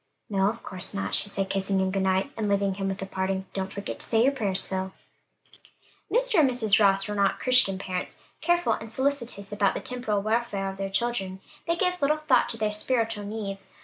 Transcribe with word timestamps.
"No, 0.31 0.49
of 0.49 0.63
course 0.63 0.95
not," 0.95 1.13
she 1.13 1.29
said, 1.29 1.51
kissing 1.51 1.79
him 1.79 1.91
good 1.91 2.01
night, 2.01 2.31
and 2.35 2.49
leaving 2.49 2.73
him 2.73 2.87
with 2.87 3.03
a 3.03 3.05
parting, 3.05 3.45
"Don't 3.53 3.71
forget 3.71 3.99
to 3.99 4.05
say 4.07 4.23
your 4.23 4.31
prayers, 4.31 4.67
Phil." 4.67 4.93
Mr. 6.11 6.39
and 6.39 6.49
Mrs. 6.49 6.79
Ross 6.83 7.07
were 7.07 7.13
not 7.13 7.39
Christian 7.39 7.77
parents; 7.77 8.19
careful 8.41 8.73
and 8.73 8.91
solicitous 8.91 9.51
about 9.51 9.75
the 9.75 9.79
temporal 9.79 10.23
welfare 10.23 10.71
of 10.71 10.77
their 10.77 10.89
children, 10.89 11.39
they 11.67 11.75
gave 11.75 12.01
little 12.01 12.17
thought 12.17 12.49
to 12.49 12.57
their 12.57 12.71
spiritual 12.71 13.25
needs. 13.25 13.69